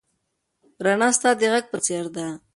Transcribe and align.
رڼا 0.85 1.09
ستا 1.17 1.29
د 1.39 1.41
غږ 1.51 1.65
په 1.71 1.77
څېر 1.85 2.05
ده. 2.15 2.27